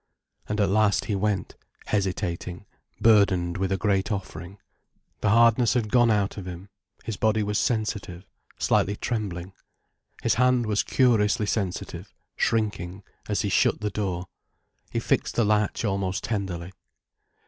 And 0.49 0.59
at 0.59 0.67
last 0.67 1.05
he 1.05 1.13
went, 1.15 1.53
hesitating, 1.85 2.65
burdened 2.99 3.57
with 3.57 3.71
a 3.71 3.77
great 3.77 4.11
offering. 4.11 4.57
The 5.19 5.29
hardness 5.29 5.75
had 5.75 5.91
gone 5.91 6.09
out 6.09 6.37
of 6.37 6.47
him, 6.47 6.69
his 7.05 7.17
body 7.17 7.43
was 7.43 7.59
sensitive, 7.59 8.25
slightly 8.57 8.95
trembling. 8.95 9.53
His 10.23 10.33
hand 10.41 10.65
was 10.65 10.81
curiously 10.81 11.45
sensitive, 11.45 12.15
shrinking, 12.35 13.03
as 13.29 13.41
he 13.41 13.49
shut 13.49 13.81
the 13.81 13.91
door. 13.91 14.25
He 14.89 14.99
fixed 14.99 15.35
the 15.35 15.45
latch 15.45 15.85
almost 15.85 16.23
tenderly. 16.23 16.71